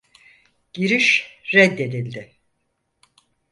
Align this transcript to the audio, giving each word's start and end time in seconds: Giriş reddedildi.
Giriş 0.73 1.37
reddedildi. 1.53 2.33